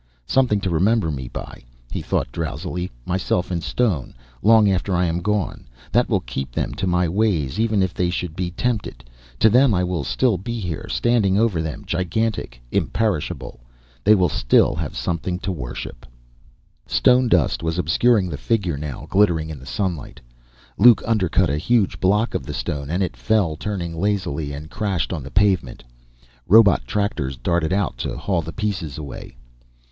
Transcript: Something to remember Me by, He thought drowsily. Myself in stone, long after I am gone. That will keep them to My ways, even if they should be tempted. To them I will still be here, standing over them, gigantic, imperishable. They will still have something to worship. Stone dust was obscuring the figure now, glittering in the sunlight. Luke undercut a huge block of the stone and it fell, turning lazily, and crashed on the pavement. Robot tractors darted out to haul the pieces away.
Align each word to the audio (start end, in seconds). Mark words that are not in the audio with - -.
Something 0.25 0.59
to 0.61 0.71
remember 0.71 1.11
Me 1.11 1.27
by, 1.27 1.61
He 1.91 2.01
thought 2.01 2.31
drowsily. 2.31 2.89
Myself 3.05 3.51
in 3.51 3.61
stone, 3.61 4.15
long 4.41 4.67
after 4.67 4.95
I 4.95 5.05
am 5.05 5.21
gone. 5.21 5.67
That 5.91 6.09
will 6.09 6.21
keep 6.21 6.51
them 6.51 6.73
to 6.73 6.87
My 6.87 7.07
ways, 7.07 7.59
even 7.59 7.83
if 7.83 7.93
they 7.93 8.09
should 8.09 8.35
be 8.35 8.49
tempted. 8.49 9.03
To 9.37 9.47
them 9.47 9.75
I 9.75 9.83
will 9.83 10.03
still 10.03 10.39
be 10.39 10.59
here, 10.59 10.87
standing 10.89 11.37
over 11.37 11.61
them, 11.61 11.83
gigantic, 11.85 12.59
imperishable. 12.71 13.59
They 14.03 14.15
will 14.15 14.25
still 14.27 14.73
have 14.73 14.97
something 14.97 15.37
to 15.37 15.51
worship. 15.51 16.07
Stone 16.87 17.27
dust 17.27 17.61
was 17.61 17.77
obscuring 17.77 18.27
the 18.31 18.37
figure 18.37 18.77
now, 18.77 19.05
glittering 19.07 19.51
in 19.51 19.59
the 19.59 19.67
sunlight. 19.67 20.19
Luke 20.79 21.03
undercut 21.05 21.51
a 21.51 21.59
huge 21.59 21.99
block 21.99 22.33
of 22.33 22.47
the 22.47 22.55
stone 22.55 22.89
and 22.89 23.03
it 23.03 23.15
fell, 23.15 23.55
turning 23.55 23.95
lazily, 23.99 24.51
and 24.51 24.71
crashed 24.71 25.13
on 25.13 25.21
the 25.21 25.29
pavement. 25.29 25.83
Robot 26.47 26.87
tractors 26.87 27.37
darted 27.37 27.71
out 27.71 27.99
to 27.99 28.17
haul 28.17 28.41
the 28.41 28.51
pieces 28.51 28.97
away. 28.97 29.37